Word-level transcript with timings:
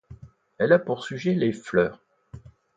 Elle 0.57 0.73
a 0.73 0.79
pour 0.79 1.03
sujet 1.03 1.35
les 1.35 1.53
fleurs. 1.53 2.01